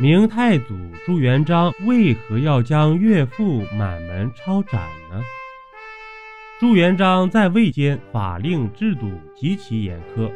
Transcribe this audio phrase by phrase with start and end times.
[0.00, 4.80] 明太祖朱元璋为何要将岳父满门抄斩
[5.10, 5.22] 呢？
[6.58, 10.32] 朱元璋在位间法令制度极其严苛，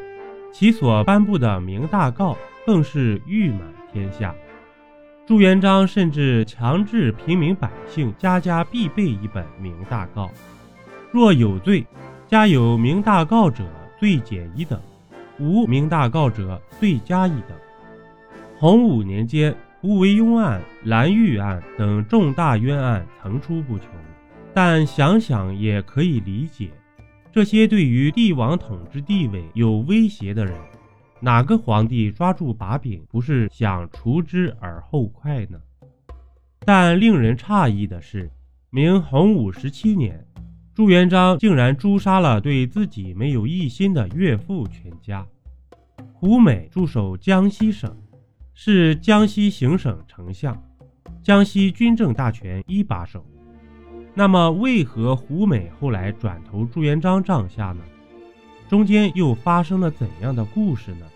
[0.53, 4.35] 其所颁布的明大诰更是誉满天下。
[5.27, 10.29] 朱元璋甚至强制平民百姓家家必备一本明大诰，
[11.11, 11.87] 若有罪，
[12.29, 13.65] 家有明大诰者
[13.99, 14.79] 罪减一等。
[15.39, 17.57] 无明大诰者，罪加一等。
[18.65, 23.87] 洪武年间，胡惟庸案、蓝玉案等重大冤案层出不穷。
[24.55, 26.71] 但想想也可以理解，
[27.31, 30.59] 这些对于帝王统治地位有威胁的人，
[31.21, 35.61] 哪个皇帝抓住把柄不是想除之而后快呢？
[36.61, 38.31] 但令人诧异的是，
[38.71, 40.27] 明洪武十七年。
[40.73, 45.27] 朱元璋竟然诛杀了对自己没有一心的岳父全家。
[46.15, 47.95] 胡美驻守江西省，
[48.57, 50.63] 是江西行省丞相，
[51.23, 53.27] 江西军政大权一把手。
[54.15, 57.83] 那么，为何胡美后来转投朱元璋帐下呢？
[58.69, 61.07] 中间又发生了怎样的故事呢？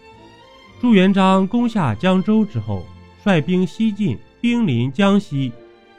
[0.80, 2.84] 朱元璋攻下江州之后，
[3.24, 5.52] 率兵西进，兵临江西，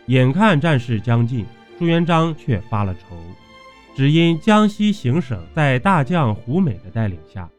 [0.07, 1.45] 眼看战事将近，
[1.79, 3.15] 朱元璋却发了愁。
[3.95, 7.49] 只因江西行省在大将胡美的带领下，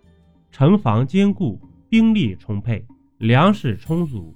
[0.51, 2.85] 城防坚固，兵力充沛，
[3.21, 4.35] 粮食充足，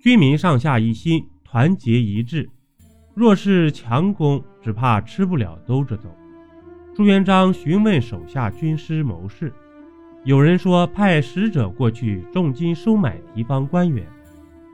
[0.00, 2.48] 军民上下一心，团结一致。
[3.14, 6.08] 若是强攻，只怕吃不了兜着走。
[6.94, 9.52] 朱元璋询问手下军师谋士，
[10.24, 14.06] 有人说派使者过去重金收买敌方官员，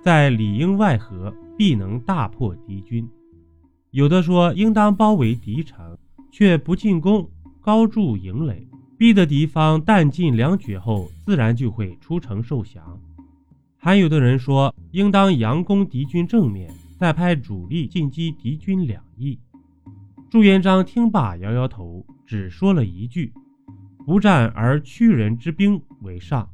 [0.04, 3.04] 在里应外合，必能大破敌军；
[3.90, 5.98] 有的说应当包围敌城。
[6.30, 7.28] 却不进攻，
[7.60, 13.00] 高筑营垒，逼得敌方弹尽粮绝后，自然就会出城受降。
[13.88, 19.38] 还有的人说，应当佯攻敌军正面，再派主力进击敌军两翼。
[20.28, 23.32] 朱元璋听罢，摇摇头，只说了一句
[24.04, 26.46] ：“不战而屈人之兵为上。”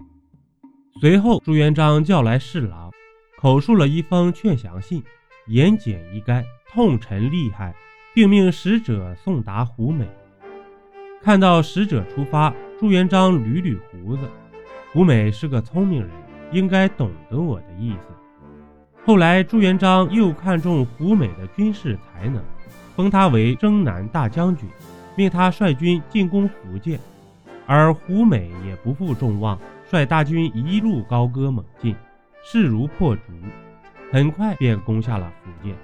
[1.01, 2.93] 随后，朱元璋叫来侍郎，
[3.37, 5.03] 口述了一封劝降信，
[5.49, 7.75] 言简意赅，痛陈利害。
[8.15, 10.09] 并命使者送达胡美。
[11.21, 14.31] 看到使者出发，朱元璋捋捋胡子。
[14.93, 16.11] 胡美是个聪明人，
[16.53, 18.09] 应该懂得我的意思。
[19.05, 22.43] 后来朱元璋又看中胡美的军事才能，
[22.97, 24.69] 封他为征南大将军，
[25.17, 26.99] 命他率军进攻福建。
[27.67, 29.59] 而胡美也不负众望，
[29.91, 31.97] 率大军一路高歌猛进，
[32.43, 33.23] 势如破竹，
[34.13, 35.75] 很快便攻下了福建。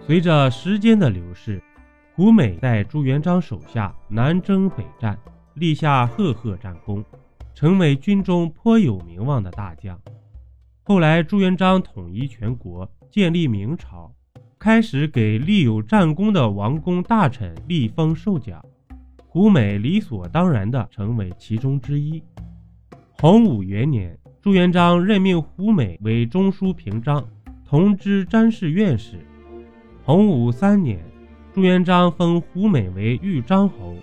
[0.00, 1.62] 随着时间的流逝，
[2.14, 5.18] 胡美在朱元璋手下南征北战，
[5.54, 7.04] 立下赫赫战功，
[7.58, 10.00] 成为军中颇有名望的大将。
[10.84, 14.14] 后来朱元璋统一全国，建立明朝，
[14.60, 18.64] 开始给立有战功的王公大臣立封授奖，
[19.26, 22.22] 胡美理所当然地成为其中之一。
[23.20, 27.26] 洪武元年，朱元璋任命胡美为中书平章，
[27.68, 29.18] 同知詹事院士。
[30.04, 31.04] 洪武三年，
[31.52, 33.96] 朱元璋封胡美为豫章侯。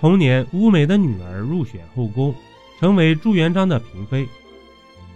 [0.00, 2.34] 同年，胡美的女儿入选后宫，
[2.78, 4.28] 成为朱元璋的嫔妃。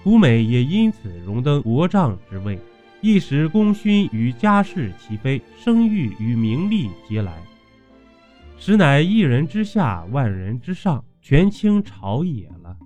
[0.02, 2.58] 胡美也因此荣登国丈之位，
[3.00, 7.38] 一时功勋与家世齐飞，声誉与名利皆来，
[8.56, 12.76] 实乃一人之下，万人之上，权倾朝野了。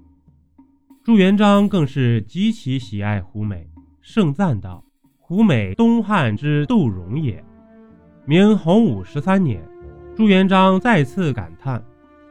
[1.05, 3.69] 朱元璋更是极其喜爱胡美，
[4.01, 4.85] 盛赞道。
[5.19, 7.45] 胡美，东汉之窦融也。
[8.27, 9.63] 明洪武十三年，
[10.17, 11.85] 朱元璋再次感叹，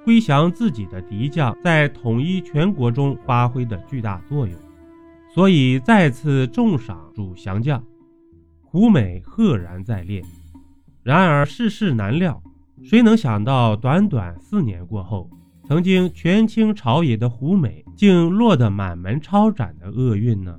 [0.04, 4.56] 归降自己的敌将在统一全国中发挥的巨大作用，
[5.34, 7.82] 所以再次重赏主降将。
[8.62, 10.22] 胡美赫然在列。
[11.04, 12.42] 然而世事难料，
[12.84, 15.30] 谁能想到，短短四年过后，
[15.66, 20.58] 曾经权倾朝野的胡美，竟落得满门抄斩的厄运呢？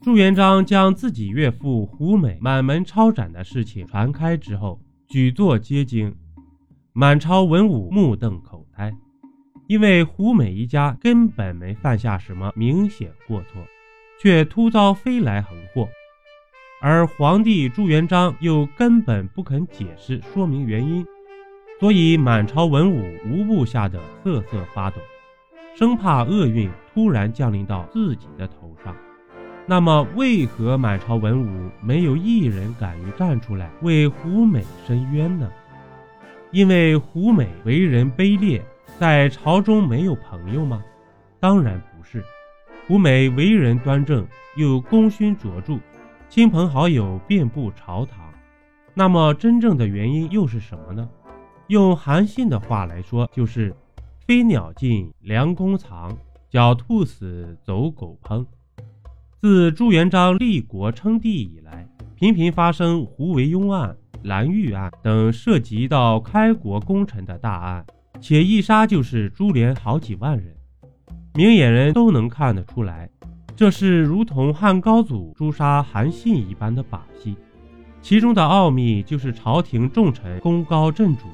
[0.00, 6.14] 朱元璋将自己岳父胡美满门抄斩的事情传开之后，举座皆惊，
[7.00, 8.92] 满朝文武目瞪口呆，
[9.68, 13.64] 因为胡美一家根本没犯下什么明显过错，
[14.20, 15.88] 却突遭飞来横祸，
[16.82, 21.06] 而皇帝朱元璋又根本不肯解释说明原因，
[21.78, 24.96] 所以满朝文武无不吓得瑟瑟发抖，
[25.76, 28.92] 生怕厄运突然降临到自己的头上。
[29.68, 35.48] 那么，为何满朝文武没有一人敢于站出来为胡美伸冤呢？
[36.50, 38.64] 因为胡美为人卑劣，
[38.98, 40.82] 在朝中没有朋友吗？
[41.38, 42.24] 当然不是。
[42.86, 45.78] 胡美为人端正，又功勋卓著，
[46.28, 48.32] 亲朋好友遍布朝堂。
[48.94, 51.08] 那么，真正的原因又是什么呢？
[51.66, 53.74] 用韩信的话来说，就是
[54.26, 56.16] “飞鸟尽，良弓藏；
[56.50, 58.46] 狡兔死，走狗烹。”
[59.38, 61.86] 自朱元璋立国称帝以来，
[62.16, 67.84] 频频发生胡惟庸案、蓝玉案等涉及到开国功臣的大案，
[68.20, 70.54] 且一杀就是株连好几万人。
[71.34, 73.08] 明眼人都能看得出来，
[73.54, 77.36] 这是如同汉高祖诛杀韩信一般的把戏。
[78.00, 81.24] 其中的奥秘就是朝廷重臣功高震主，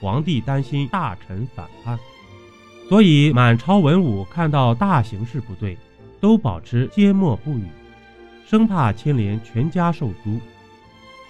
[0.00, 1.98] 皇帝担心大臣反叛，
[2.88, 5.76] 所以满朝文武看到大形势不对，
[6.20, 7.64] 都保持缄默不语，
[8.46, 10.40] 生怕牵连全家受诛。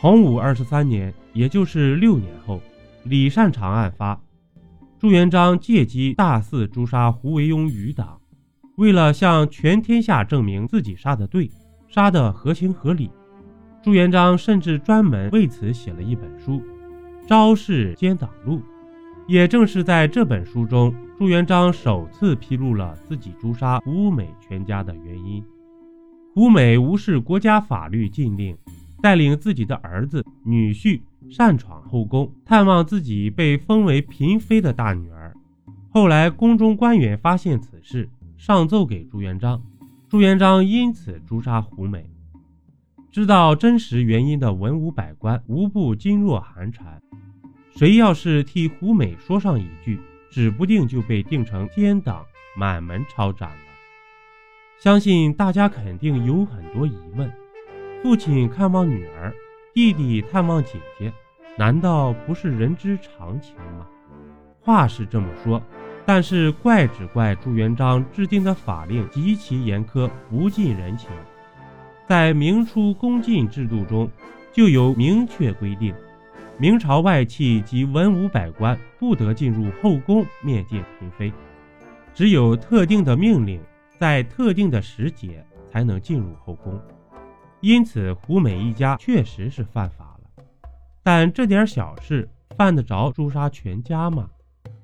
[0.01, 2.59] 洪武二十三年，也就是六年后，
[3.05, 4.19] 李善长案发，
[4.99, 8.19] 朱元璋借机大肆诛杀胡惟庸余党，
[8.79, 11.51] 为了向全天下证明自己杀的对，
[11.87, 13.11] 杀的合情合理。
[13.83, 16.53] 朱元璋甚至专门为此写了一本书
[17.27, 18.57] 《招式奸党录》，
[19.27, 25.45] 也正是在这本书中，朱元璋首次披露了自己诛杀胡美全家的原因。
[26.33, 28.57] 胡美无视国家法律禁令，
[29.03, 31.01] 带领自己的儿子、女婿
[31.31, 35.35] 擅闯后宫，探望自己被封为嫔妃的大女儿。
[35.91, 39.63] 后来，宫中官员发现此事，上奏给朱元璋，
[40.09, 42.09] 朱元璋因此诛杀胡美。
[43.11, 47.03] 知道真实原因的文武百官无不噤若寒蝉，
[47.75, 49.99] 谁要是替胡美说上一句，
[50.31, 52.25] 指不定就被定成奸党，
[52.57, 53.57] 满门抄斩了。
[54.79, 57.29] 相信大家肯定有很多疑问：
[58.03, 59.31] 父亲看望女儿，
[59.75, 61.13] 弟弟探望姐姐，
[61.59, 63.87] 难道不是人之常情吗？
[64.59, 65.63] 话是这么说，
[66.07, 71.11] 但是怪只怪朱元璋制定的法令极其严苛，不近人情。
[72.09, 74.11] 在明初宫禁制度中，
[74.51, 75.95] 就有明确规定，
[76.57, 81.31] 明朝外戚及文武百官不得进入后宫面见嫔妃，
[82.15, 83.61] 只有特定的命令，
[83.99, 86.81] 在特定的时节才能进入后宫。
[87.61, 90.45] 因此，胡美一家确实是犯法了。
[91.03, 94.29] 但这点小事犯得着诛杀全家吗？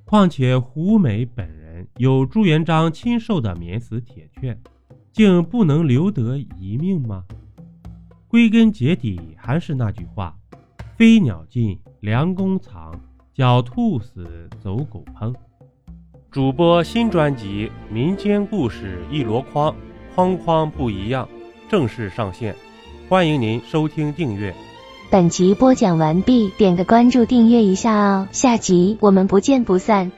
[0.05, 4.59] 况且胡美本人有朱元璋亲授的免死铁券。
[5.13, 7.25] 竟不能留得一命吗？
[8.29, 10.37] 归根结底还是那句话：
[10.95, 12.93] 飞鸟尽，良弓藏；
[13.35, 15.35] 狡兔死，走狗烹。
[16.31, 19.73] 主播新专辑《民间故事一箩筐》，
[20.15, 21.27] 筐筐不一样，
[21.67, 22.55] 正式上线，
[23.09, 24.53] 欢迎您收听订阅。
[25.11, 30.11] 本集播讲完毕，点个关注，订阅一下哦，下集我们不见不散。